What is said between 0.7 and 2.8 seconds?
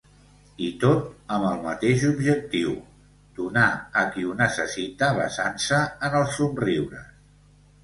tot amb el mateix objectiu: